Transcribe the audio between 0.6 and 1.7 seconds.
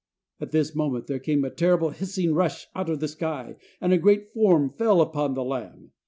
moment there came a